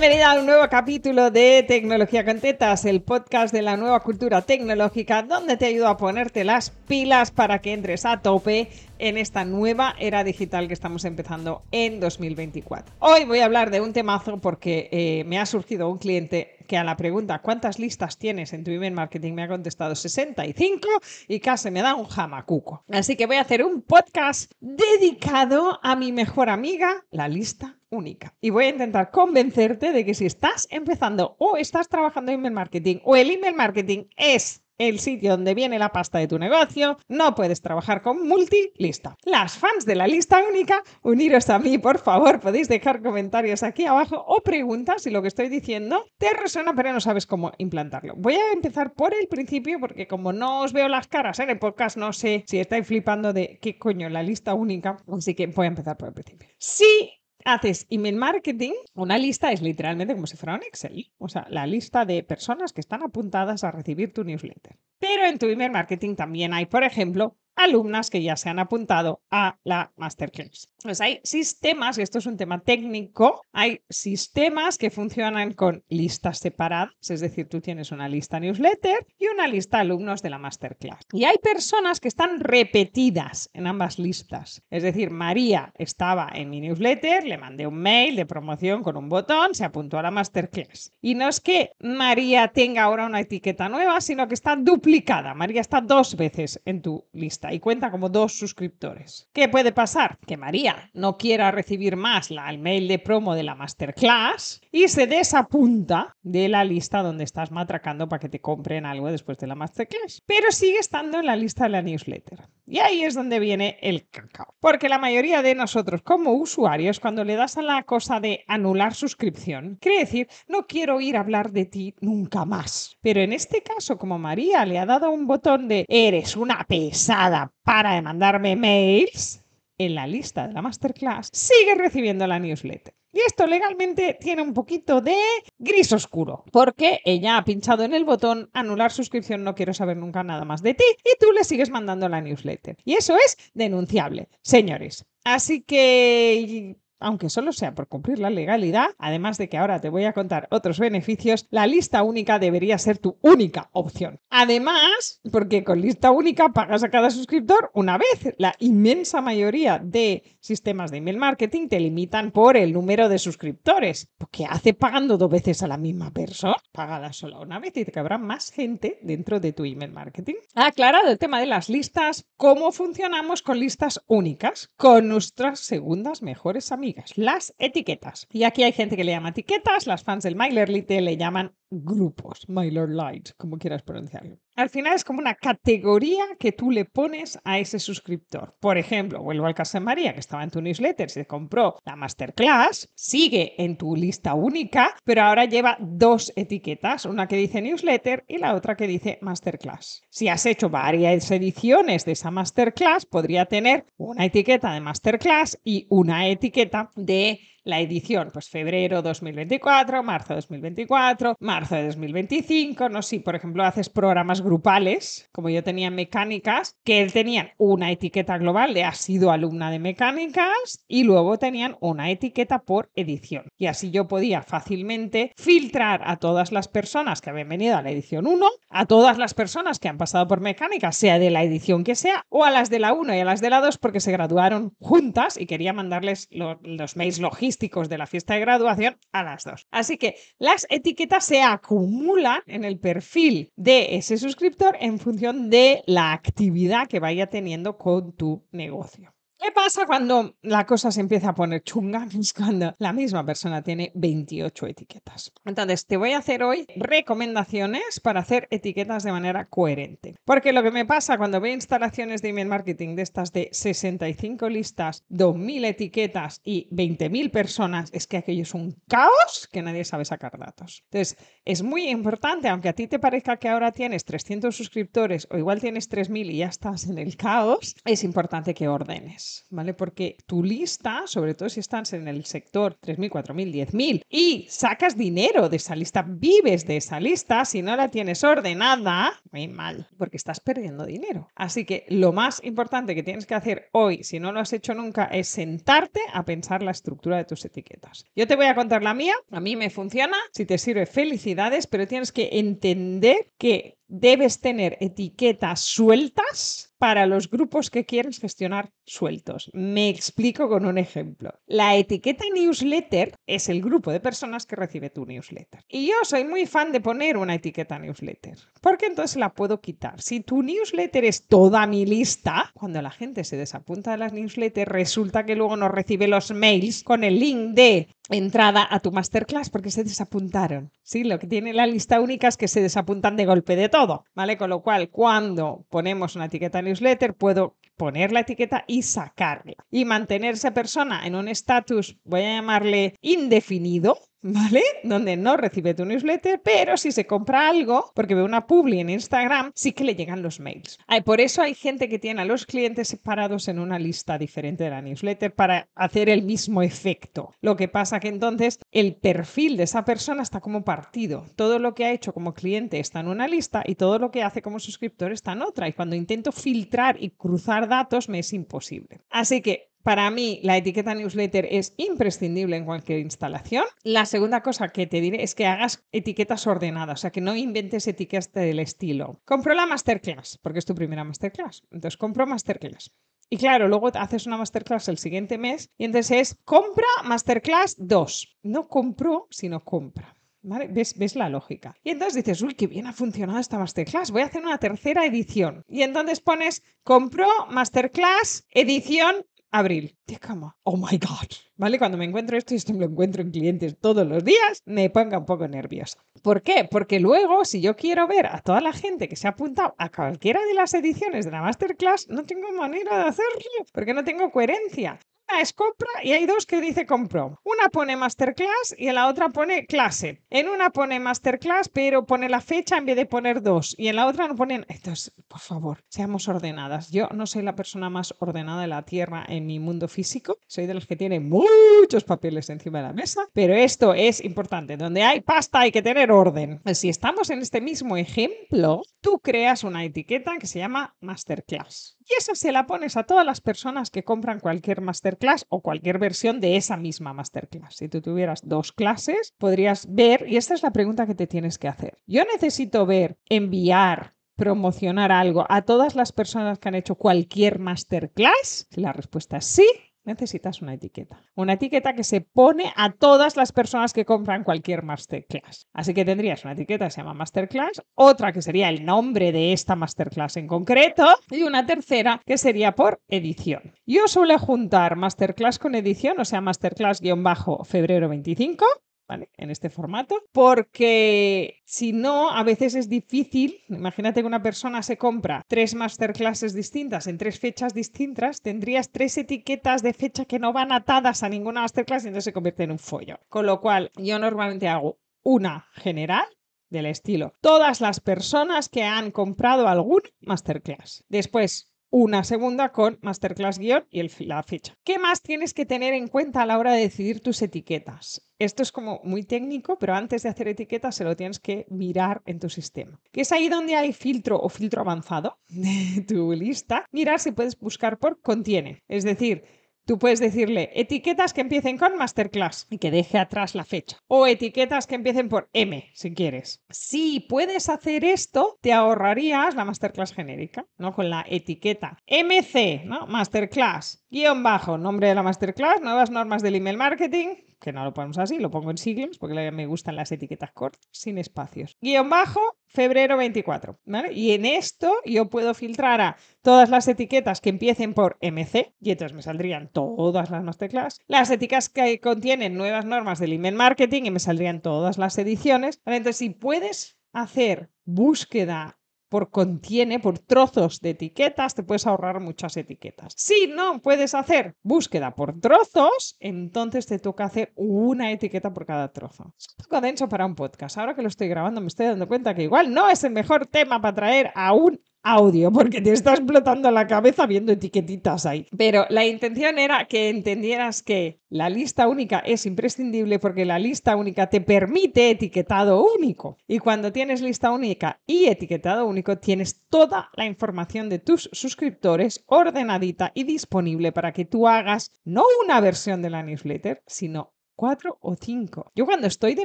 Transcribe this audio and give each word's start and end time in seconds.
Bienvenida 0.00 0.32
a 0.32 0.40
un 0.40 0.46
nuevo 0.46 0.66
capítulo 0.70 1.30
de 1.30 1.62
Tecnología 1.68 2.24
con 2.24 2.40
Tetas, 2.40 2.86
el 2.86 3.02
podcast 3.02 3.52
de 3.52 3.60
la 3.60 3.76
nueva 3.76 4.00
cultura 4.00 4.40
tecnológica, 4.40 5.22
donde 5.22 5.58
te 5.58 5.66
ayudo 5.66 5.88
a 5.88 5.98
ponerte 5.98 6.42
las 6.42 6.70
pilas 6.70 7.30
para 7.30 7.58
que 7.58 7.74
entres 7.74 8.06
a 8.06 8.22
tope 8.22 8.70
en 8.98 9.18
esta 9.18 9.44
nueva 9.44 9.94
era 9.98 10.24
digital 10.24 10.68
que 10.68 10.72
estamos 10.72 11.04
empezando 11.04 11.64
en 11.70 12.00
2024. 12.00 12.94
Hoy 13.00 13.26
voy 13.26 13.40
a 13.40 13.44
hablar 13.44 13.70
de 13.70 13.82
un 13.82 13.92
temazo 13.92 14.38
porque 14.38 14.88
eh, 14.90 15.24
me 15.26 15.38
ha 15.38 15.44
surgido 15.44 15.90
un 15.90 15.98
cliente 15.98 16.56
que 16.66 16.78
a 16.78 16.84
la 16.84 16.96
pregunta 16.96 17.42
¿cuántas 17.42 17.78
listas 17.78 18.16
tienes 18.16 18.54
en 18.54 18.64
tu 18.64 18.70
email 18.70 18.94
marketing? 18.94 19.34
me 19.34 19.42
ha 19.42 19.48
contestado 19.48 19.94
65 19.94 20.88
y 21.28 21.40
casi 21.40 21.70
me 21.70 21.82
da 21.82 21.94
un 21.94 22.06
jamacuco. 22.06 22.84
Así 22.90 23.16
que 23.16 23.26
voy 23.26 23.36
a 23.36 23.42
hacer 23.42 23.62
un 23.62 23.82
podcast 23.82 24.50
dedicado 24.60 25.78
a 25.82 25.94
mi 25.94 26.10
mejor 26.10 26.48
amiga, 26.48 27.04
la 27.10 27.28
lista 27.28 27.76
única. 27.90 28.34
Y 28.40 28.50
voy 28.50 28.64
a 28.64 28.70
intentar 28.70 29.10
convencerte 29.10 29.92
de 29.92 30.04
que 30.04 30.14
si 30.14 30.26
estás 30.26 30.66
empezando 30.70 31.36
o 31.38 31.56
estás 31.56 31.88
trabajando 31.88 32.32
en 32.32 32.38
email 32.38 32.54
marketing 32.54 32.96
o 33.04 33.16
el 33.16 33.30
email 33.30 33.54
marketing 33.54 34.04
es 34.16 34.62
el 34.80 34.98
sitio 34.98 35.32
donde 35.32 35.54
viene 35.54 35.78
la 35.78 35.92
pasta 35.92 36.18
de 36.18 36.26
tu 36.26 36.38
negocio, 36.38 36.96
no 37.06 37.34
puedes 37.34 37.60
trabajar 37.60 38.00
con 38.00 38.26
multilista. 38.26 39.14
Las 39.24 39.58
fans 39.58 39.84
de 39.84 39.94
la 39.94 40.06
lista 40.06 40.42
única, 40.48 40.82
uniros 41.02 41.50
a 41.50 41.58
mí, 41.58 41.76
por 41.76 41.98
favor, 41.98 42.40
podéis 42.40 42.66
dejar 42.66 43.02
comentarios 43.02 43.62
aquí 43.62 43.84
abajo 43.84 44.24
o 44.26 44.40
preguntas 44.40 45.02
si 45.02 45.10
lo 45.10 45.20
que 45.20 45.28
estoy 45.28 45.50
diciendo 45.50 46.06
te 46.16 46.32
resuena 46.32 46.72
pero 46.74 46.94
no 46.94 47.00
sabes 47.00 47.26
cómo 47.26 47.52
implantarlo. 47.58 48.14
Voy 48.16 48.36
a 48.36 48.52
empezar 48.54 48.94
por 48.94 49.12
el 49.12 49.28
principio 49.28 49.78
porque 49.78 50.08
como 50.08 50.32
no 50.32 50.62
os 50.62 50.72
veo 50.72 50.88
las 50.88 51.08
caras 51.08 51.38
en 51.40 51.50
el 51.50 51.58
podcast, 51.58 51.98
no 51.98 52.14
sé 52.14 52.44
si 52.46 52.58
estáis 52.58 52.86
flipando 52.86 53.34
de 53.34 53.58
qué 53.60 53.78
coño 53.78 54.08
la 54.08 54.22
lista 54.22 54.54
única, 54.54 54.96
así 55.12 55.34
que 55.34 55.46
voy 55.48 55.66
a 55.66 55.68
empezar 55.68 55.98
por 55.98 56.08
el 56.08 56.14
principio. 56.14 56.48
Sí 56.56 57.19
haces 57.44 57.86
email 57.90 58.16
marketing, 58.16 58.72
una 58.94 59.18
lista 59.18 59.52
es 59.52 59.62
literalmente 59.62 60.14
como 60.14 60.26
si 60.26 60.36
fuera 60.36 60.54
un 60.54 60.62
Excel, 60.62 61.12
o 61.18 61.28
sea, 61.28 61.46
la 61.50 61.66
lista 61.66 62.04
de 62.04 62.22
personas 62.22 62.72
que 62.72 62.80
están 62.80 63.02
apuntadas 63.02 63.64
a 63.64 63.70
recibir 63.70 64.12
tu 64.12 64.24
newsletter. 64.24 64.78
Pero 64.98 65.24
en 65.24 65.38
tu 65.38 65.46
email 65.46 65.70
marketing 65.70 66.14
también 66.14 66.52
hay, 66.52 66.66
por 66.66 66.84
ejemplo, 66.84 67.36
alumnas 67.56 68.10
que 68.10 68.22
ya 68.22 68.36
se 68.36 68.48
han 68.48 68.58
apuntado 68.58 69.22
a 69.30 69.58
la 69.64 69.92
masterclass. 69.96 70.68
Pues 70.82 71.00
hay 71.00 71.20
sistemas, 71.24 71.98
y 71.98 72.02
esto 72.02 72.18
es 72.18 72.26
un 72.26 72.36
tema 72.36 72.60
técnico, 72.60 73.42
hay 73.52 73.82
sistemas 73.90 74.78
que 74.78 74.90
funcionan 74.90 75.52
con 75.52 75.84
listas 75.88 76.38
separadas, 76.38 76.94
es 77.08 77.20
decir, 77.20 77.48
tú 77.48 77.60
tienes 77.60 77.92
una 77.92 78.08
lista 78.08 78.40
newsletter 78.40 79.06
y 79.18 79.26
una 79.26 79.46
lista 79.46 79.80
alumnos 79.80 80.22
de 80.22 80.30
la 80.30 80.38
masterclass. 80.38 81.04
Y 81.12 81.24
hay 81.24 81.36
personas 81.38 82.00
que 82.00 82.08
están 82.08 82.40
repetidas 82.40 83.50
en 83.52 83.66
ambas 83.66 83.98
listas, 83.98 84.62
es 84.70 84.82
decir, 84.82 85.10
María 85.10 85.72
estaba 85.76 86.30
en 86.32 86.48
mi 86.48 86.60
newsletter, 86.60 87.24
le 87.24 87.36
mandé 87.36 87.66
un 87.66 87.76
mail 87.76 88.16
de 88.16 88.26
promoción 88.26 88.82
con 88.82 88.96
un 88.96 89.08
botón, 89.08 89.54
se 89.54 89.64
apuntó 89.64 89.98
a 89.98 90.02
la 90.02 90.10
masterclass. 90.10 90.92
Y 91.02 91.14
no 91.14 91.28
es 91.28 91.40
que 91.40 91.72
María 91.78 92.48
tenga 92.48 92.84
ahora 92.84 93.06
una 93.06 93.20
etiqueta 93.20 93.68
nueva, 93.68 94.00
sino 94.00 94.28
que 94.28 94.34
está 94.34 94.56
duplicada. 94.56 95.34
María 95.34 95.60
está 95.60 95.80
dos 95.80 96.16
veces 96.16 96.60
en 96.64 96.80
tu 96.80 97.06
lista 97.12 97.49
y 97.52 97.60
cuenta 97.60 97.90
como 97.90 98.08
dos 98.08 98.38
suscriptores. 98.38 99.28
¿Qué 99.32 99.48
puede 99.48 99.72
pasar? 99.72 100.18
Que 100.26 100.36
María 100.36 100.90
no 100.94 101.16
quiera 101.16 101.50
recibir 101.50 101.96
más 101.96 102.30
la, 102.30 102.48
el 102.50 102.58
mail 102.58 102.88
de 102.88 102.98
promo 102.98 103.34
de 103.34 103.42
la 103.42 103.54
masterclass 103.54 104.60
y 104.72 104.88
se 104.88 105.06
desapunta 105.06 106.16
de 106.22 106.48
la 106.48 106.64
lista 106.64 107.02
donde 107.02 107.24
estás 107.24 107.50
matracando 107.50 108.08
para 108.08 108.20
que 108.20 108.28
te 108.28 108.40
compren 108.40 108.86
algo 108.86 109.10
después 109.10 109.38
de 109.38 109.46
la 109.46 109.54
masterclass. 109.54 110.22
Pero 110.26 110.50
sigue 110.50 110.78
estando 110.78 111.18
en 111.18 111.26
la 111.26 111.36
lista 111.36 111.64
de 111.64 111.70
la 111.70 111.82
newsletter. 111.82 112.48
Y 112.70 112.78
ahí 112.78 113.02
es 113.02 113.14
donde 113.14 113.40
viene 113.40 113.78
el 113.82 114.08
cacao. 114.08 114.54
Porque 114.60 114.88
la 114.88 114.98
mayoría 114.98 115.42
de 115.42 115.56
nosotros 115.56 116.02
como 116.02 116.34
usuarios, 116.34 117.00
cuando 117.00 117.24
le 117.24 117.34
das 117.34 117.56
a 117.56 117.62
la 117.62 117.82
cosa 117.82 118.20
de 118.20 118.44
anular 118.46 118.94
suscripción, 118.94 119.76
quiere 119.80 119.98
decir, 119.98 120.28
no 120.46 120.68
quiero 120.68 120.96
oír 120.96 121.16
hablar 121.16 121.50
de 121.50 121.64
ti 121.64 121.96
nunca 122.00 122.44
más. 122.44 122.96
Pero 123.02 123.20
en 123.20 123.32
este 123.32 123.64
caso, 123.64 123.98
como 123.98 124.20
María 124.20 124.64
le 124.64 124.78
ha 124.78 124.86
dado 124.86 125.10
un 125.10 125.26
botón 125.26 125.66
de 125.66 125.84
eres 125.88 126.36
una 126.36 126.64
pesada, 126.68 127.52
para 127.64 128.00
mandarme 128.02 128.54
mails, 128.54 129.44
en 129.76 129.94
la 129.96 130.06
lista 130.06 130.46
de 130.46 130.52
la 130.52 130.62
masterclass 130.62 131.30
sigue 131.32 131.74
recibiendo 131.74 132.26
la 132.26 132.38
newsletter. 132.38 132.94
Y 133.12 133.20
esto 133.20 133.46
legalmente 133.46 134.16
tiene 134.20 134.42
un 134.42 134.54
poquito 134.54 135.00
de 135.00 135.16
gris 135.58 135.92
oscuro, 135.92 136.44
porque 136.52 137.00
ella 137.04 137.36
ha 137.36 137.44
pinchado 137.44 137.82
en 137.82 137.94
el 137.94 138.04
botón 138.04 138.50
anular 138.52 138.92
suscripción, 138.92 139.42
no 139.42 139.54
quiero 139.54 139.74
saber 139.74 139.96
nunca 139.96 140.22
nada 140.22 140.44
más 140.44 140.62
de 140.62 140.74
ti, 140.74 140.84
y 141.04 141.18
tú 141.18 141.32
le 141.32 141.44
sigues 141.44 141.70
mandando 141.70 142.08
la 142.08 142.20
newsletter. 142.20 142.76
Y 142.84 142.94
eso 142.94 143.16
es 143.16 143.36
denunciable, 143.52 144.28
señores. 144.42 145.06
Así 145.24 145.62
que 145.62 146.76
aunque 147.00 147.30
solo 147.30 147.52
sea 147.52 147.74
por 147.74 147.88
cumplir 147.88 148.18
la 148.18 148.30
legalidad, 148.30 148.90
además 148.98 149.38
de 149.38 149.48
que 149.48 149.58
ahora 149.58 149.80
te 149.80 149.88
voy 149.88 150.04
a 150.04 150.12
contar 150.12 150.46
otros 150.50 150.78
beneficios, 150.78 151.46
la 151.50 151.66
lista 151.66 152.02
única 152.02 152.38
debería 152.38 152.78
ser 152.78 152.98
tu 152.98 153.16
única 153.22 153.70
opción. 153.72 154.20
Además, 154.28 155.20
porque 155.32 155.64
con 155.64 155.80
lista 155.80 156.10
única 156.10 156.50
pagas 156.50 156.84
a 156.84 156.90
cada 156.90 157.10
suscriptor 157.10 157.70
una 157.74 157.98
vez. 157.98 158.34
La 158.38 158.54
inmensa 158.58 159.20
mayoría 159.22 159.78
de 159.78 160.36
sistemas 160.40 160.90
de 160.90 160.98
email 160.98 161.16
marketing 161.16 161.68
te 161.68 161.80
limitan 161.80 162.30
por 162.30 162.56
el 162.56 162.72
número 162.72 163.08
de 163.08 163.18
suscriptores. 163.18 164.12
¿Qué 164.30 164.44
hace 164.44 164.74
pagando 164.74 165.16
dos 165.16 165.30
veces 165.30 165.62
a 165.62 165.68
la 165.68 165.78
misma 165.78 166.10
persona? 166.10 166.56
Págala 166.72 167.12
solo 167.12 167.40
una 167.40 167.58
vez 167.58 167.76
y 167.76 167.84
te 167.84 167.92
cabrá 167.92 168.18
más 168.18 168.50
gente 168.50 168.98
dentro 169.02 169.40
de 169.40 169.52
tu 169.52 169.64
email 169.64 169.92
marketing. 169.92 170.34
Aclarado 170.54 171.10
el 171.10 171.18
tema 171.18 171.40
de 171.40 171.46
las 171.46 171.70
listas, 171.70 172.26
¿cómo 172.36 172.72
funcionamos 172.72 173.42
con 173.42 173.58
listas 173.58 174.02
únicas? 174.06 174.70
Con 174.76 175.08
nuestras 175.08 175.60
segundas 175.60 176.22
mejores 176.22 176.72
amigas 176.72 176.89
las 177.16 177.54
etiquetas. 177.58 178.26
Y 178.32 178.44
aquí 178.44 178.62
hay 178.62 178.72
gente 178.72 178.96
que 178.96 179.04
le 179.04 179.12
llama 179.12 179.30
etiquetas, 179.30 179.86
las 179.86 180.04
fans 180.04 180.24
del 180.24 180.36
MailerLite 180.36 181.00
le 181.00 181.16
llaman 181.16 181.54
grupos, 181.70 182.48
MailerLite, 182.48 183.32
como 183.36 183.58
quieras 183.58 183.82
pronunciarlo. 183.82 184.38
Al 184.56 184.68
final 184.68 184.94
es 184.94 185.04
como 185.04 185.20
una 185.20 185.36
categoría 185.36 186.24
que 186.38 186.52
tú 186.52 186.70
le 186.70 186.84
pones 186.84 187.38
a 187.44 187.58
ese 187.58 187.78
suscriptor. 187.78 188.56
Por 188.60 188.76
ejemplo, 188.76 189.22
vuelvo 189.22 189.46
al 189.46 189.54
caso 189.54 189.78
de 189.78 189.84
María, 189.84 190.12
que 190.12 190.20
estaba 190.20 190.44
en 190.44 190.50
tu 190.50 190.60
newsletter, 190.60 191.08
se 191.08 191.26
compró 191.26 191.76
la 191.84 191.96
masterclass, 191.96 192.92
sigue 192.94 193.54
en 193.62 193.78
tu 193.78 193.96
lista 193.96 194.34
única, 194.34 194.94
pero 195.04 195.22
ahora 195.22 195.46
lleva 195.46 195.78
dos 195.80 196.32
etiquetas, 196.36 197.06
una 197.06 197.26
que 197.26 197.36
dice 197.36 197.62
newsletter 197.62 198.24
y 198.28 198.38
la 198.38 198.54
otra 198.54 198.76
que 198.76 198.86
dice 198.86 199.18
masterclass. 199.22 200.02
Si 200.10 200.28
has 200.28 200.44
hecho 200.44 200.68
varias 200.68 201.30
ediciones 201.30 202.04
de 202.04 202.12
esa 202.12 202.30
masterclass, 202.30 203.06
podría 203.06 203.46
tener 203.46 203.86
una 203.96 204.26
etiqueta 204.26 204.72
de 204.72 204.80
masterclass 204.80 205.58
y 205.64 205.86
una 205.88 206.28
etiqueta 206.28 206.90
de 206.96 207.40
la 207.64 207.80
edición, 207.80 208.30
pues 208.32 208.48
febrero 208.48 209.02
2024, 209.02 210.02
marzo 210.02 210.34
2024, 210.34 211.36
marzo 211.40 211.74
de 211.74 211.86
2025, 211.86 212.88
no 212.88 213.02
sé, 213.02 213.10
si 213.10 213.18
por 213.18 213.34
ejemplo 213.34 213.64
haces 213.64 213.88
programas 213.88 214.40
grupales, 214.40 215.28
como 215.32 215.50
yo 215.50 215.64
tenía 215.64 215.90
mecánicas, 215.90 216.76
que 216.84 217.04
tenían 217.06 217.50
una 217.58 217.90
etiqueta 217.90 218.38
global 218.38 218.72
de 218.72 218.84
has 218.84 218.98
sido 218.98 219.32
alumna 219.32 219.72
de 219.72 219.80
mecánicas 219.80 220.84
y 220.86 221.02
luego 221.02 221.38
tenían 221.38 221.76
una 221.80 222.10
etiqueta 222.10 222.60
por 222.60 222.90
edición. 222.94 223.48
Y 223.56 223.66
así 223.66 223.90
yo 223.90 224.06
podía 224.06 224.42
fácilmente 224.42 225.32
filtrar 225.36 226.02
a 226.04 226.18
todas 226.18 226.52
las 226.52 226.68
personas 226.68 227.20
que 227.20 227.30
habían 227.30 227.48
venido 227.48 227.76
a 227.76 227.82
la 227.82 227.90
edición 227.90 228.28
1, 228.28 228.46
a 228.68 228.86
todas 228.86 229.18
las 229.18 229.34
personas 229.34 229.80
que 229.80 229.88
han 229.88 229.98
pasado 229.98 230.28
por 230.28 230.40
mecánicas, 230.40 230.96
sea 230.96 231.18
de 231.18 231.30
la 231.30 231.42
edición 231.42 231.82
que 231.82 231.96
sea, 231.96 232.26
o 232.28 232.44
a 232.44 232.50
las 232.50 232.70
de 232.70 232.78
la 232.78 232.92
1 232.92 233.12
y 233.16 233.18
a 233.18 233.24
las 233.24 233.40
de 233.40 233.50
la 233.50 233.60
2 233.60 233.78
porque 233.78 233.98
se 233.98 234.12
graduaron 234.12 234.72
juntas 234.78 235.36
y 235.36 235.46
quería 235.46 235.72
mandarles 235.72 236.28
los 236.30 236.96
mails 236.96 237.18
logísticos 237.18 237.49
de 237.88 237.98
la 237.98 238.06
fiesta 238.06 238.34
de 238.34 238.40
graduación 238.40 238.96
a 239.12 239.22
las 239.22 239.44
dos. 239.44 239.66
Así 239.70 239.96
que 239.98 240.16
las 240.38 240.66
etiquetas 240.70 241.24
se 241.24 241.42
acumulan 241.42 242.40
en 242.46 242.64
el 242.64 242.78
perfil 242.78 243.52
de 243.56 243.96
ese 243.96 244.16
suscriptor 244.16 244.76
en 244.80 244.98
función 244.98 245.50
de 245.50 245.82
la 245.86 246.12
actividad 246.12 246.88
que 246.88 247.00
vaya 247.00 247.26
teniendo 247.28 247.76
con 247.76 248.12
tu 248.12 248.46
negocio. 248.52 249.14
¿Qué 249.42 249.52
pasa 249.52 249.86
cuando 249.86 250.36
la 250.42 250.66
cosa 250.66 250.92
se 250.92 251.00
empieza 251.00 251.30
a 251.30 251.34
poner 251.34 251.62
chunga? 251.62 252.06
Es 252.20 252.34
cuando 252.34 252.74
la 252.78 252.92
misma 252.92 253.24
persona 253.24 253.62
tiene 253.62 253.90
28 253.94 254.66
etiquetas. 254.66 255.32
Entonces, 255.46 255.86
te 255.86 255.96
voy 255.96 256.12
a 256.12 256.18
hacer 256.18 256.42
hoy 256.42 256.66
recomendaciones 256.76 258.00
para 258.00 258.20
hacer 258.20 258.48
etiquetas 258.50 259.02
de 259.02 259.12
manera 259.12 259.46
coherente. 259.46 260.16
Porque 260.26 260.52
lo 260.52 260.62
que 260.62 260.70
me 260.70 260.84
pasa 260.84 261.16
cuando 261.16 261.40
veo 261.40 261.54
instalaciones 261.54 262.20
de 262.20 262.28
email 262.28 262.48
marketing 262.48 262.96
de 262.96 263.02
estas 263.02 263.32
de 263.32 263.48
65 263.52 264.50
listas, 264.50 265.04
2.000 265.08 265.64
etiquetas 265.64 266.42
y 266.44 266.68
20.000 266.70 267.30
personas, 267.30 267.90
es 267.94 268.06
que 268.06 268.18
aquello 268.18 268.42
es 268.42 268.52
un 268.52 268.76
caos 268.88 269.48
que 269.50 269.62
nadie 269.62 269.86
sabe 269.86 270.04
sacar 270.04 270.38
datos. 270.38 270.82
Entonces, 270.90 271.16
es 271.46 271.62
muy 271.62 271.88
importante, 271.88 272.48
aunque 272.48 272.68
a 272.68 272.74
ti 272.74 272.86
te 272.86 272.98
parezca 272.98 273.38
que 273.38 273.48
ahora 273.48 273.72
tienes 273.72 274.04
300 274.04 274.54
suscriptores 274.54 275.26
o 275.30 275.38
igual 275.38 275.60
tienes 275.60 275.90
3.000 275.90 276.30
y 276.30 276.36
ya 276.38 276.46
estás 276.46 276.84
en 276.84 276.98
el 276.98 277.16
caos, 277.16 277.74
es 277.86 278.04
importante 278.04 278.52
que 278.52 278.68
ordenes. 278.68 279.29
¿Vale? 279.50 279.74
Porque 279.74 280.16
tu 280.26 280.42
lista, 280.42 281.02
sobre 281.06 281.34
todo 281.34 281.48
si 281.48 281.60
estás 281.60 281.92
en 281.92 282.08
el 282.08 282.24
sector 282.24 282.78
3.000, 282.80 283.10
4.000, 283.10 283.70
10.000 283.70 284.02
y 284.08 284.46
sacas 284.48 284.96
dinero 284.96 285.48
de 285.48 285.56
esa 285.56 285.76
lista, 285.76 286.04
vives 286.06 286.66
de 286.66 286.76
esa 286.76 287.00
lista, 287.00 287.44
si 287.44 287.62
no 287.62 287.76
la 287.76 287.90
tienes 287.90 288.24
ordenada, 288.24 289.12
muy 289.30 289.48
mal, 289.48 289.88
porque 289.98 290.16
estás 290.16 290.40
perdiendo 290.40 290.86
dinero. 290.86 291.28
Así 291.34 291.64
que 291.64 291.84
lo 291.88 292.12
más 292.12 292.42
importante 292.44 292.94
que 292.94 293.02
tienes 293.02 293.26
que 293.26 293.34
hacer 293.34 293.68
hoy, 293.72 294.04
si 294.04 294.20
no 294.20 294.32
lo 294.32 294.40
has 294.40 294.52
hecho 294.52 294.74
nunca, 294.74 295.04
es 295.04 295.28
sentarte 295.28 296.00
a 296.12 296.24
pensar 296.24 296.62
la 296.62 296.70
estructura 296.70 297.16
de 297.16 297.24
tus 297.24 297.44
etiquetas. 297.44 298.04
Yo 298.14 298.26
te 298.26 298.36
voy 298.36 298.46
a 298.46 298.54
contar 298.54 298.82
la 298.82 298.94
mía, 298.94 299.14
a 299.30 299.40
mí 299.40 299.56
me 299.56 299.70
funciona, 299.70 300.16
si 300.32 300.46
te 300.46 300.58
sirve 300.58 300.86
felicidades, 300.86 301.66
pero 301.66 301.86
tienes 301.86 302.12
que 302.12 302.30
entender 302.32 303.30
que 303.38 303.79
debes 303.90 304.40
tener 304.40 304.76
etiquetas 304.80 305.60
sueltas 305.60 306.70
para 306.78 307.06
los 307.06 307.28
grupos 307.28 307.68
que 307.68 307.84
quieres 307.84 308.18
gestionar 308.18 308.72
sueltos. 308.86 309.50
Me 309.52 309.90
explico 309.90 310.48
con 310.48 310.64
un 310.64 310.78
ejemplo. 310.78 311.34
La 311.46 311.76
etiqueta 311.76 312.24
newsletter 312.34 313.14
es 313.26 313.50
el 313.50 313.60
grupo 313.60 313.92
de 313.92 314.00
personas 314.00 314.46
que 314.46 314.56
recibe 314.56 314.88
tu 314.88 315.04
newsletter. 315.04 315.62
Y 315.68 315.88
yo 315.88 315.94
soy 316.04 316.24
muy 316.24 316.46
fan 316.46 316.72
de 316.72 316.80
poner 316.80 317.18
una 317.18 317.34
etiqueta 317.34 317.78
newsletter, 317.78 318.38
porque 318.62 318.86
entonces 318.86 319.18
la 319.18 319.34
puedo 319.34 319.60
quitar. 319.60 320.00
Si 320.00 320.20
tu 320.20 320.42
newsletter 320.42 321.04
es 321.04 321.26
toda 321.26 321.66
mi 321.66 321.84
lista, 321.84 322.50
cuando 322.54 322.80
la 322.80 322.90
gente 322.90 323.24
se 323.24 323.36
desapunta 323.36 323.90
de 323.90 323.98
las 323.98 324.14
newsletters, 324.14 324.70
resulta 324.70 325.26
que 325.26 325.36
luego 325.36 325.56
no 325.56 325.68
recibe 325.68 326.08
los 326.08 326.30
mails 326.30 326.82
con 326.82 327.04
el 327.04 327.18
link 327.18 327.54
de 327.54 327.88
entrada 328.16 328.66
a 328.68 328.80
tu 328.80 328.92
masterclass 328.92 329.50
porque 329.50 329.70
se 329.70 329.84
desapuntaron. 329.84 330.72
Sí, 330.82 331.04
lo 331.04 331.18
que 331.18 331.26
tiene 331.26 331.52
la 331.52 331.66
lista 331.66 332.00
única 332.00 332.28
es 332.28 332.36
que 332.36 332.48
se 332.48 332.60
desapuntan 332.60 333.16
de 333.16 333.26
golpe 333.26 333.56
de 333.56 333.68
todo, 333.68 334.04
¿vale? 334.14 334.36
Con 334.36 334.50
lo 334.50 334.62
cual, 334.62 334.90
cuando 334.90 335.64
ponemos 335.70 336.16
una 336.16 336.26
etiqueta 336.26 336.62
newsletter, 336.62 337.14
puedo 337.14 337.56
poner 337.76 338.12
la 338.12 338.20
etiqueta 338.20 338.64
y 338.66 338.82
sacarla. 338.82 339.54
Y 339.70 339.84
mantener 339.84 340.34
esa 340.34 340.52
persona 340.52 341.06
en 341.06 341.14
un 341.14 341.28
estatus, 341.28 341.96
voy 342.04 342.20
a 342.22 342.34
llamarle 342.34 342.94
indefinido, 343.00 343.98
¿vale? 344.22 344.62
Donde 344.84 345.16
no 345.16 345.36
recibe 345.36 345.74
tu 345.74 345.84
newsletter, 345.84 346.40
pero 346.42 346.76
si 346.76 346.92
se 346.92 347.06
compra 347.06 347.48
algo, 347.48 347.92
porque 347.94 348.14
ve 348.14 348.22
una 348.22 348.46
publi 348.46 348.80
en 348.80 348.90
Instagram, 348.90 349.52
sí 349.54 349.72
que 349.72 349.84
le 349.84 349.94
llegan 349.94 350.22
los 350.22 350.40
mails. 350.40 350.78
por 351.04 351.20
eso 351.20 351.42
hay 351.42 351.54
gente 351.54 351.88
que 351.88 351.98
tiene 351.98 352.22
a 352.22 352.24
los 352.24 352.46
clientes 352.46 352.88
separados 352.88 353.48
en 353.48 353.58
una 353.58 353.78
lista 353.78 354.18
diferente 354.18 354.64
de 354.64 354.70
la 354.70 354.82
newsletter 354.82 355.34
para 355.34 355.68
hacer 355.74 356.08
el 356.08 356.22
mismo 356.22 356.62
efecto. 356.62 357.32
Lo 357.40 357.56
que 357.56 357.68
pasa 357.68 358.00
que 358.00 358.08
entonces 358.08 358.58
el 358.70 358.96
perfil 358.96 359.56
de 359.56 359.64
esa 359.64 359.84
persona 359.84 360.22
está 360.22 360.40
como 360.40 360.64
partido. 360.64 361.24
Todo 361.36 361.58
lo 361.58 361.74
que 361.74 361.84
ha 361.84 361.92
hecho 361.92 362.12
como 362.12 362.34
cliente 362.34 362.80
está 362.80 363.00
en 363.00 363.08
una 363.08 363.28
lista 363.28 363.62
y 363.66 363.74
todo 363.74 363.98
lo 363.98 364.10
que 364.10 364.22
hace 364.22 364.42
como 364.42 364.60
suscriptor 364.60 365.12
está 365.12 365.32
en 365.32 365.42
otra. 365.42 365.68
Y 365.68 365.72
cuando 365.72 365.96
intento 365.96 366.32
filtrar 366.32 366.96
y 367.02 367.10
cruzar 367.10 367.68
datos 367.68 368.08
me 368.08 368.20
es 368.20 368.32
imposible. 368.32 369.00
Así 369.10 369.40
que 369.40 369.69
para 369.82 370.10
mí, 370.10 370.40
la 370.42 370.56
etiqueta 370.56 370.94
newsletter 370.94 371.46
es 371.50 371.74
imprescindible 371.76 372.56
en 372.56 372.64
cualquier 372.64 373.00
instalación. 373.00 373.64
La 373.82 374.04
segunda 374.04 374.42
cosa 374.42 374.68
que 374.68 374.86
te 374.86 375.00
diré 375.00 375.22
es 375.22 375.34
que 375.34 375.46
hagas 375.46 375.84
etiquetas 375.92 376.46
ordenadas, 376.46 377.00
o 377.00 377.02
sea, 377.02 377.10
que 377.10 377.20
no 377.20 377.34
inventes 377.34 377.86
etiquetas 377.86 378.32
del 378.32 378.58
estilo. 378.58 379.20
Compro 379.24 379.54
la 379.54 379.66
masterclass, 379.66 380.38
porque 380.42 380.58
es 380.58 380.66
tu 380.66 380.74
primera 380.74 381.04
masterclass. 381.04 381.62
Entonces, 381.70 381.96
compro 381.96 382.26
masterclass. 382.26 382.92
Y 383.32 383.36
claro, 383.36 383.68
luego 383.68 383.90
haces 383.94 384.26
una 384.26 384.36
masterclass 384.36 384.88
el 384.88 384.98
siguiente 384.98 385.38
mes 385.38 385.70
y 385.78 385.84
entonces 385.84 386.10
es 386.10 386.38
compra 386.44 386.86
masterclass 387.04 387.76
2. 387.78 388.38
No 388.42 388.66
compro, 388.66 389.28
sino 389.30 389.60
compra. 389.60 390.16
¿Ves, 390.42 390.98
¿Ves, 390.98 391.16
la 391.16 391.28
lógica? 391.28 391.76
Y 391.84 391.90
entonces 391.90 392.24
dices, 392.24 392.42
uy, 392.42 392.54
qué 392.54 392.66
bien 392.66 392.86
ha 392.86 392.92
funcionado 392.92 393.38
esta 393.38 393.58
masterclass, 393.58 394.10
voy 394.10 394.22
a 394.22 394.26
hacer 394.26 394.42
una 394.42 394.58
tercera 394.58 395.04
edición. 395.04 395.64
Y 395.68 395.82
entonces 395.82 396.20
pones, 396.20 396.64
compro 396.82 397.28
masterclass 397.50 398.46
edición 398.50 399.26
abril. 399.50 399.96
De 400.06 400.16
cama. 400.16 400.56
Oh 400.62 400.76
my 400.76 400.98
God. 400.98 401.28
¿Vale? 401.56 401.78
Cuando 401.78 401.98
me 401.98 402.04
encuentro 402.04 402.36
esto, 402.36 402.54
y 402.54 402.56
esto 402.56 402.72
me 402.72 402.80
lo 402.80 402.86
encuentro 402.86 403.22
en 403.22 403.30
clientes 403.30 403.76
todos 403.78 404.06
los 404.06 404.24
días, 404.24 404.62
me 404.64 404.90
ponga 404.90 405.18
un 405.18 405.26
poco 405.26 405.46
nerviosa. 405.48 406.04
¿Por 406.22 406.42
qué? 406.42 406.66
Porque 406.70 407.00
luego, 407.00 407.44
si 407.44 407.60
yo 407.60 407.76
quiero 407.76 408.06
ver 408.06 408.26
a 408.26 408.40
toda 408.40 408.60
la 408.60 408.72
gente 408.72 409.08
que 409.08 409.16
se 409.16 409.26
ha 409.26 409.30
apuntado 409.30 409.74
a 409.78 409.90
cualquiera 409.90 410.40
de 410.44 410.54
las 410.54 410.74
ediciones 410.74 411.24
de 411.24 411.30
la 411.30 411.42
masterclass, 411.42 412.08
no 412.08 412.24
tengo 412.24 412.52
manera 412.52 412.96
de 412.96 413.04
hacerlo, 413.04 413.66
porque 413.72 413.94
no 413.94 414.04
tengo 414.04 414.30
coherencia 414.30 414.98
es 415.40 415.52
compra 415.52 415.88
y 416.02 416.12
hay 416.12 416.26
dos 416.26 416.46
que 416.46 416.60
dice 416.60 416.86
compró. 416.86 417.40
Una 417.44 417.68
pone 417.68 417.96
masterclass 417.96 418.74
y 418.76 418.88
en 418.88 418.94
la 418.94 419.08
otra 419.08 419.28
pone 419.28 419.66
clase. 419.66 420.22
En 420.30 420.48
una 420.48 420.70
pone 420.70 420.98
masterclass, 421.00 421.68
pero 421.68 422.06
pone 422.06 422.28
la 422.28 422.40
fecha 422.40 422.76
en 422.78 422.86
vez 422.86 422.96
de 422.96 423.06
poner 423.06 423.42
dos. 423.42 423.74
Y 423.78 423.88
en 423.88 423.96
la 423.96 424.06
otra 424.06 424.28
no 424.28 424.36
ponen. 424.36 424.66
Entonces, 424.68 425.12
por 425.28 425.40
favor, 425.40 425.84
seamos 425.88 426.28
ordenadas. 426.28 426.90
Yo 426.90 427.08
no 427.12 427.26
soy 427.26 427.42
la 427.42 427.54
persona 427.54 427.90
más 427.90 428.14
ordenada 428.18 428.62
de 428.62 428.66
la 428.68 428.82
Tierra 428.82 429.24
en 429.28 429.46
mi 429.46 429.58
mundo 429.58 429.88
físico. 429.88 430.38
Soy 430.46 430.66
de 430.66 430.74
los 430.74 430.86
que 430.86 430.96
tienen 430.96 431.28
muchos 431.28 432.04
papeles 432.04 432.50
encima 432.50 432.78
de 432.78 432.88
la 432.88 432.92
mesa. 432.92 433.28
Pero 433.32 433.54
esto 433.54 433.94
es 433.94 434.24
importante. 434.24 434.76
Donde 434.76 435.02
hay 435.02 435.20
pasta 435.20 435.60
hay 435.60 435.72
que 435.72 435.82
tener 435.82 436.10
orden. 436.10 436.60
Si 436.74 436.88
estamos 436.88 437.30
en 437.30 437.40
este 437.40 437.60
mismo 437.60 437.96
ejemplo, 437.96 438.82
tú 439.00 439.20
creas 439.20 439.64
una 439.64 439.84
etiqueta 439.84 440.38
que 440.38 440.46
se 440.46 440.58
llama 440.58 440.96
masterclass. 441.00 441.96
Y 442.10 442.14
esa 442.18 442.34
se 442.34 442.50
la 442.50 442.66
pones 442.66 442.96
a 442.96 443.04
todas 443.04 443.24
las 443.24 443.40
personas 443.40 443.90
que 443.90 444.02
compran 444.02 444.40
cualquier 444.40 444.80
masterclass 444.80 445.46
o 445.48 445.60
cualquier 445.60 445.98
versión 445.98 446.40
de 446.40 446.56
esa 446.56 446.76
misma 446.76 447.12
masterclass. 447.12 447.76
Si 447.76 447.88
tú 447.88 448.02
tuvieras 448.02 448.40
dos 448.44 448.72
clases, 448.72 449.34
podrías 449.38 449.86
ver, 449.88 450.26
y 450.28 450.36
esta 450.36 450.54
es 450.54 450.64
la 450.64 450.72
pregunta 450.72 451.06
que 451.06 451.14
te 451.14 451.28
tienes 451.28 451.58
que 451.58 451.68
hacer. 451.68 451.98
Yo 452.06 452.24
necesito 452.24 452.84
ver, 452.84 453.18
enviar, 453.28 454.16
promocionar 454.40 455.12
algo 455.12 455.44
a 455.50 455.62
todas 455.62 455.94
las 455.94 456.12
personas 456.12 456.58
que 456.58 456.68
han 456.70 456.74
hecho 456.74 456.94
cualquier 456.94 457.58
masterclass? 457.58 458.66
La 458.74 458.92
respuesta 458.92 459.36
es 459.36 459.44
sí, 459.44 459.68
necesitas 460.04 460.62
una 460.62 460.74
etiqueta. 460.74 461.22
Una 461.34 461.54
etiqueta 461.54 461.94
que 461.94 462.04
se 462.04 462.20
pone 462.20 462.72
a 462.76 462.92
todas 462.92 463.36
las 463.36 463.52
personas 463.52 463.92
que 463.92 464.04
compran 464.04 464.44
cualquier 464.44 464.82
masterclass. 464.82 465.68
Así 465.72 465.94
que 465.94 466.04
tendrías 466.04 466.44
una 466.44 466.54
etiqueta 466.54 466.86
que 466.86 466.90
se 466.90 467.00
llama 467.00 467.14
masterclass, 467.14 467.82
otra 467.94 468.32
que 468.32 468.42
sería 468.42 468.68
el 468.68 468.84
nombre 468.84 469.32
de 469.32 469.52
esta 469.52 469.76
masterclass 469.76 470.36
en 470.36 470.46
concreto 470.46 471.06
y 471.30 471.42
una 471.42 471.66
tercera 471.66 472.20
que 472.24 472.38
sería 472.38 472.74
por 472.74 473.00
edición. 473.08 473.74
Yo 473.86 474.08
suelo 474.08 474.38
juntar 474.38 474.96
masterclass 474.96 475.58
con 475.58 475.74
edición, 475.74 476.20
o 476.20 476.24
sea, 476.24 476.40
masterclass-febrero 476.40 478.08
25 478.08 478.64
en 479.10 479.50
este 479.50 479.70
formato, 479.70 480.22
porque 480.32 481.62
si 481.64 481.92
no, 481.92 482.30
a 482.30 482.42
veces 482.42 482.74
es 482.74 482.88
difícil. 482.88 483.60
Imagínate 483.68 484.20
que 484.20 484.26
una 484.26 484.42
persona 484.42 484.82
se 484.82 484.96
compra 484.96 485.44
tres 485.48 485.74
masterclasses 485.74 486.54
distintas 486.54 487.06
en 487.06 487.18
tres 487.18 487.38
fechas 487.38 487.74
distintas, 487.74 488.42
tendrías 488.42 488.90
tres 488.90 489.16
etiquetas 489.18 489.82
de 489.82 489.92
fecha 489.92 490.24
que 490.24 490.38
no 490.38 490.52
van 490.52 490.72
atadas 490.72 491.22
a 491.22 491.28
ninguna 491.28 491.62
masterclass 491.62 492.04
y 492.04 492.08
entonces 492.08 492.24
se 492.24 492.32
convierte 492.32 492.64
en 492.64 492.72
un 492.72 492.78
follo. 492.78 493.18
Con 493.28 493.46
lo 493.46 493.60
cual, 493.60 493.90
yo 493.96 494.18
normalmente 494.18 494.68
hago 494.68 494.98
una 495.22 495.66
general 495.74 496.26
del 496.70 496.86
estilo 496.86 497.34
todas 497.40 497.80
las 497.80 498.00
personas 498.00 498.68
que 498.68 498.84
han 498.84 499.10
comprado 499.10 499.68
algún 499.68 500.02
masterclass. 500.20 501.04
Después, 501.08 501.72
una 501.90 502.24
segunda 502.24 502.70
con 502.70 502.98
masterclass 503.02 503.58
guion 503.58 503.86
y 503.90 504.24
la 504.24 504.42
fecha. 504.42 504.74
¿Qué 504.84 504.98
más 504.98 505.22
tienes 505.22 505.54
que 505.54 505.66
tener 505.66 505.92
en 505.94 506.08
cuenta 506.08 506.42
a 506.42 506.46
la 506.46 506.58
hora 506.58 506.72
de 506.72 506.82
decidir 506.82 507.20
tus 507.20 507.42
etiquetas? 507.42 508.30
Esto 508.38 508.62
es 508.62 508.72
como 508.72 509.00
muy 509.04 509.24
técnico, 509.24 509.78
pero 509.78 509.94
antes 509.94 510.22
de 510.22 510.28
hacer 510.28 510.48
etiquetas 510.48 510.94
se 510.94 511.04
lo 511.04 511.16
tienes 511.16 511.40
que 511.40 511.66
mirar 511.68 512.22
en 512.24 512.38
tu 512.38 512.48
sistema. 512.48 513.00
Que 513.12 513.22
es 513.22 513.32
ahí 513.32 513.48
donde 513.48 513.74
hay 513.74 513.92
filtro 513.92 514.40
o 514.40 514.48
filtro 514.48 514.80
avanzado 514.80 515.38
de 515.48 516.04
tu 516.06 516.32
lista. 516.32 516.86
Mirar 516.92 517.20
si 517.20 517.32
puedes 517.32 517.58
buscar 517.58 517.98
por 517.98 518.20
contiene. 518.20 518.82
Es 518.88 519.04
decir, 519.04 519.44
Tú 519.90 519.98
puedes 519.98 520.20
decirle 520.20 520.70
etiquetas 520.76 521.34
que 521.34 521.40
empiecen 521.40 521.76
con 521.76 521.96
masterclass 521.96 522.68
y 522.70 522.78
que 522.78 522.92
deje 522.92 523.18
atrás 523.18 523.56
la 523.56 523.64
fecha. 523.64 523.96
O 524.06 524.28
etiquetas 524.28 524.86
que 524.86 524.94
empiecen 524.94 525.28
por 525.28 525.50
M, 525.52 525.90
si 525.94 526.14
quieres. 526.14 526.62
Si 526.70 527.18
puedes 527.28 527.68
hacer 527.68 528.04
esto, 528.04 528.56
te 528.60 528.72
ahorrarías 528.72 529.56
la 529.56 529.64
masterclass 529.64 530.12
genérica, 530.12 530.64
¿no? 530.78 530.94
Con 530.94 531.10
la 531.10 531.24
etiqueta 531.28 531.98
MC, 532.06 532.84
¿no? 532.84 533.08
Masterclass, 533.08 534.06
guion 534.08 534.44
bajo, 534.44 534.78
nombre 534.78 535.08
de 535.08 535.16
la 535.16 535.24
masterclass, 535.24 535.80
nuevas 535.80 536.12
normas 536.12 536.40
del 536.40 536.54
email 536.54 536.76
marketing, 536.76 537.30
que 537.60 537.72
no 537.72 537.82
lo 537.82 537.92
ponemos 537.92 538.18
así, 538.18 538.38
lo 538.38 538.52
pongo 538.52 538.70
en 538.70 538.78
siglas 538.78 539.18
porque 539.18 539.50
me 539.50 539.66
gustan 539.66 539.96
las 539.96 540.12
etiquetas 540.12 540.52
cortas, 540.52 540.86
sin 540.92 541.18
espacios. 541.18 541.76
Guión 541.80 542.08
bajo, 542.08 542.40
febrero 542.70 543.16
24. 543.16 543.78
¿vale? 543.84 544.12
Y 544.12 544.32
en 544.32 544.46
esto 544.46 544.92
yo 545.04 545.28
puedo 545.28 545.54
filtrar 545.54 546.00
a 546.00 546.16
todas 546.42 546.70
las 546.70 546.88
etiquetas 546.88 547.40
que 547.40 547.50
empiecen 547.50 547.94
por 547.94 548.16
MC, 548.20 548.74
y 548.80 548.90
entonces 548.90 549.14
me 549.14 549.22
saldrían 549.22 549.68
todas 549.72 550.30
las 550.30 550.42
masterclass. 550.42 551.00
Las 551.06 551.30
etiquetas 551.30 551.68
que 551.68 552.00
contienen 552.00 552.56
nuevas 552.56 552.84
normas 552.84 553.18
del 553.18 553.34
email 553.34 553.54
marketing 553.54 554.04
y 554.04 554.10
me 554.10 554.20
saldrían 554.20 554.62
todas 554.62 554.98
las 554.98 555.18
ediciones. 555.18 555.80
Entonces, 555.84 556.16
si 556.16 556.30
puedes 556.30 556.98
hacer 557.12 557.70
búsqueda 557.84 558.79
por 559.10 559.30
contiene, 559.30 559.98
por 559.98 560.20
trozos 560.20 560.80
de 560.80 560.90
etiquetas, 560.90 561.54
te 561.54 561.64
puedes 561.64 561.86
ahorrar 561.86 562.20
muchas 562.20 562.56
etiquetas. 562.56 563.12
Si 563.16 563.48
no 563.48 563.82
puedes 563.82 564.14
hacer 564.14 564.54
búsqueda 564.62 565.14
por 565.14 565.38
trozos, 565.40 566.16
entonces 566.20 566.86
te 566.86 567.00
toca 567.00 567.24
hacer 567.24 567.52
una 567.56 568.12
etiqueta 568.12 568.54
por 568.54 568.64
cada 568.64 568.92
trozo. 568.92 569.34
Es 569.36 569.48
un 569.50 569.64
poco 569.64 569.80
denso 569.80 570.08
para 570.08 570.24
un 570.24 570.36
podcast. 570.36 570.78
Ahora 570.78 570.94
que 570.94 571.02
lo 571.02 571.08
estoy 571.08 571.28
grabando 571.28 571.60
me 571.60 571.66
estoy 571.66 571.86
dando 571.86 572.08
cuenta 572.08 572.34
que 572.34 572.44
igual 572.44 572.72
no 572.72 572.88
es 572.88 573.02
el 573.02 573.12
mejor 573.12 573.46
tema 573.46 573.82
para 573.82 573.94
traer 573.94 574.30
a 574.36 574.52
un 574.52 574.80
audio, 575.02 575.50
porque 575.52 575.80
te 575.80 575.92
está 575.92 576.12
explotando 576.12 576.70
la 576.70 576.86
cabeza 576.86 577.26
viendo 577.26 577.52
etiquetitas 577.52 578.26
ahí. 578.26 578.46
Pero 578.56 578.86
la 578.90 579.06
intención 579.06 579.58
era 579.58 579.86
que 579.86 580.08
entendieras 580.08 580.82
que 580.82 581.20
la 581.28 581.48
lista 581.48 581.88
única 581.88 582.18
es 582.18 582.46
imprescindible 582.46 583.18
porque 583.18 583.44
la 583.44 583.58
lista 583.58 583.96
única 583.96 584.28
te 584.28 584.40
permite 584.40 585.10
etiquetado 585.10 585.84
único. 585.96 586.38
Y 586.46 586.58
cuando 586.58 586.92
tienes 586.92 587.22
lista 587.22 587.50
única 587.50 588.00
y 588.06 588.26
etiquetado 588.26 588.86
único, 588.86 589.18
tienes 589.18 589.62
toda 589.68 590.10
la 590.14 590.26
información 590.26 590.88
de 590.88 590.98
tus 590.98 591.30
suscriptores 591.32 592.24
ordenadita 592.26 593.12
y 593.14 593.24
disponible 593.24 593.92
para 593.92 594.12
que 594.12 594.24
tú 594.24 594.48
hagas 594.48 594.92
no 595.04 595.24
una 595.44 595.60
versión 595.60 596.02
de 596.02 596.10
la 596.10 596.22
newsletter, 596.22 596.82
sino 596.86 597.32
cuatro 597.60 597.98
o 598.00 598.16
cinco. 598.16 598.72
Yo 598.74 598.86
cuando 598.86 599.06
estoy 599.06 599.34
de 599.34 599.44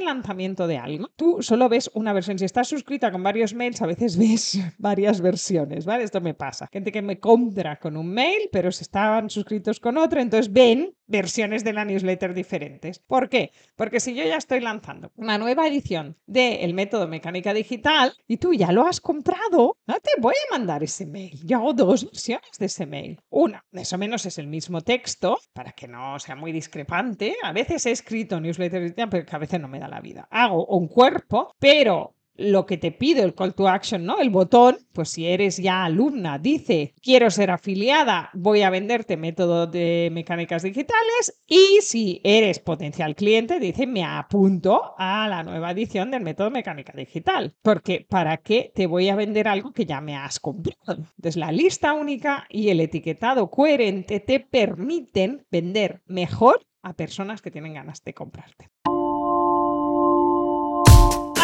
lanzamiento 0.00 0.66
de 0.66 0.78
algo, 0.78 1.10
tú 1.16 1.42
solo 1.42 1.68
ves 1.68 1.90
una 1.92 2.14
versión. 2.14 2.38
Si 2.38 2.46
estás 2.46 2.66
suscrita 2.66 3.12
con 3.12 3.22
varios 3.22 3.52
mails, 3.52 3.82
a 3.82 3.86
veces 3.86 4.16
ves 4.18 4.58
varias 4.78 5.20
versiones, 5.20 5.84
¿vale? 5.84 6.04
Esto 6.04 6.22
me 6.22 6.32
pasa. 6.32 6.66
Gente 6.72 6.90
que 6.90 7.02
me 7.02 7.20
compra 7.20 7.78
con 7.78 7.94
un 7.94 8.08
mail, 8.08 8.48
pero 8.50 8.72
se 8.72 8.84
estaban 8.84 9.28
suscritos 9.28 9.80
con 9.80 9.98
otro, 9.98 10.18
entonces 10.18 10.50
ven 10.50 10.94
versiones 11.06 11.64
de 11.64 11.72
la 11.72 11.84
newsletter 11.84 12.34
diferentes. 12.34 12.98
¿Por 12.98 13.28
qué? 13.28 13.52
Porque 13.76 14.00
si 14.00 14.14
yo 14.14 14.24
ya 14.24 14.36
estoy 14.36 14.60
lanzando 14.60 15.12
una 15.16 15.38
nueva 15.38 15.66
edición 15.66 16.16
del 16.26 16.74
método 16.74 17.08
mecánica 17.08 17.54
digital 17.54 18.14
y 18.26 18.38
tú 18.38 18.52
ya 18.52 18.72
lo 18.72 18.86
has 18.86 19.00
comprado, 19.00 19.78
no 19.86 19.94
te 20.00 20.10
voy 20.18 20.34
a 20.34 20.58
mandar 20.58 20.82
ese 20.82 21.06
mail. 21.06 21.38
Yo 21.44 21.58
hago 21.58 21.72
dos 21.72 22.04
versiones 22.04 22.58
de 22.58 22.66
ese 22.66 22.86
mail. 22.86 23.20
Una, 23.28 23.64
más 23.70 23.92
o 23.92 23.98
menos 23.98 24.26
es 24.26 24.38
el 24.38 24.46
mismo 24.46 24.80
texto, 24.80 25.38
para 25.52 25.72
que 25.72 25.88
no 25.88 26.18
sea 26.18 26.36
muy 26.36 26.52
discrepante. 26.52 27.36
A 27.42 27.52
veces 27.52 27.86
es 27.86 28.00
escrito 28.00 28.40
newsletter, 28.40 28.94
pero 29.10 29.24
que 29.24 29.36
a 29.36 29.38
veces 29.38 29.60
no 29.60 29.68
me 29.68 29.78
da 29.78 29.88
la 29.88 30.00
vida. 30.00 30.28
Hago 30.30 30.66
un 30.66 30.88
cuerpo, 30.88 31.54
pero 31.58 32.15
lo 32.36 32.66
que 32.66 32.76
te 32.76 32.92
pide 32.92 33.22
el 33.22 33.34
call 33.34 33.54
to 33.54 33.68
action, 33.68 34.04
¿no? 34.04 34.18
El 34.18 34.30
botón, 34.30 34.78
pues 34.92 35.10
si 35.10 35.26
eres 35.26 35.56
ya 35.56 35.84
alumna, 35.84 36.38
dice, 36.38 36.94
quiero 37.02 37.30
ser 37.30 37.50
afiliada, 37.50 38.30
voy 38.34 38.62
a 38.62 38.70
venderte 38.70 39.16
método 39.16 39.66
de 39.66 40.10
mecánicas 40.12 40.62
digitales 40.62 41.42
y 41.46 41.78
si 41.82 42.20
eres 42.24 42.58
potencial 42.58 43.14
cliente, 43.14 43.60
dice, 43.60 43.86
me 43.86 44.04
apunto 44.04 44.94
a 44.98 45.28
la 45.28 45.42
nueva 45.42 45.70
edición 45.70 46.10
del 46.10 46.22
método 46.22 46.50
mecánica 46.50 46.92
digital, 46.96 47.54
porque 47.62 48.06
¿para 48.08 48.38
qué 48.38 48.72
te 48.74 48.86
voy 48.86 49.08
a 49.08 49.16
vender 49.16 49.48
algo 49.48 49.72
que 49.72 49.86
ya 49.86 50.00
me 50.00 50.16
has 50.16 50.40
comprado? 50.40 51.04
Entonces, 51.16 51.36
la 51.36 51.52
lista 51.52 51.92
única 51.92 52.46
y 52.50 52.68
el 52.68 52.80
etiquetado 52.80 53.50
coherente 53.50 54.20
te 54.20 54.40
permiten 54.40 55.46
vender 55.50 56.02
mejor 56.06 56.66
a 56.82 56.94
personas 56.94 57.42
que 57.42 57.50
tienen 57.50 57.74
ganas 57.74 58.02
de 58.04 58.14
comprarte. 58.14 58.70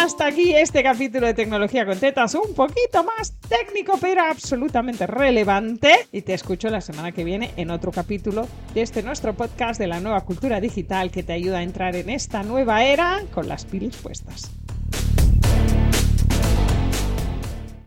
Hasta 0.03 0.25
aquí 0.25 0.53
este 0.53 0.83
capítulo 0.83 1.27
de 1.27 1.33
Tecnología 1.33 1.85
con 1.85 1.97
Tetas, 1.97 2.35
un 2.35 2.53
poquito 2.53 3.05
más 3.05 3.39
técnico, 3.47 3.97
pero 4.01 4.23
absolutamente 4.23 5.07
relevante. 5.07 6.09
Y 6.11 6.23
te 6.23 6.33
escucho 6.33 6.69
la 6.69 6.81
semana 6.81 7.13
que 7.13 7.23
viene 7.23 7.51
en 7.55 7.71
otro 7.71 7.93
capítulo 7.93 8.45
de 8.73 8.81
este 8.81 9.01
nuestro 9.01 9.33
podcast 9.33 9.79
de 9.79 9.87
la 9.87 10.01
nueva 10.01 10.19
cultura 10.25 10.59
digital 10.59 11.09
que 11.09 11.23
te 11.23 11.31
ayuda 11.31 11.59
a 11.59 11.63
entrar 11.63 11.95
en 11.95 12.09
esta 12.09 12.43
nueva 12.43 12.83
era 12.83 13.21
con 13.33 13.47
las 13.47 13.63
pilas 13.63 13.95
puestas. 13.95 14.51